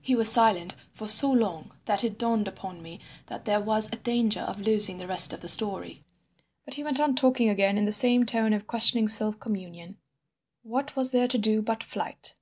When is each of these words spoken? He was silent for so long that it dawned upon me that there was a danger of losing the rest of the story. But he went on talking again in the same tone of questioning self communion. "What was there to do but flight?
He 0.00 0.14
was 0.16 0.32
silent 0.32 0.76
for 0.94 1.06
so 1.06 1.30
long 1.30 1.76
that 1.84 2.02
it 2.02 2.18
dawned 2.18 2.48
upon 2.48 2.80
me 2.80 3.00
that 3.26 3.44
there 3.44 3.60
was 3.60 3.86
a 3.92 3.96
danger 3.96 4.40
of 4.40 4.62
losing 4.62 4.96
the 4.96 5.06
rest 5.06 5.34
of 5.34 5.42
the 5.42 5.46
story. 5.46 6.00
But 6.64 6.72
he 6.72 6.82
went 6.82 6.98
on 6.98 7.14
talking 7.14 7.50
again 7.50 7.76
in 7.76 7.84
the 7.84 7.92
same 7.92 8.24
tone 8.24 8.54
of 8.54 8.66
questioning 8.66 9.08
self 9.08 9.38
communion. 9.38 9.98
"What 10.62 10.96
was 10.96 11.10
there 11.10 11.28
to 11.28 11.36
do 11.36 11.60
but 11.60 11.82
flight? 11.84 12.34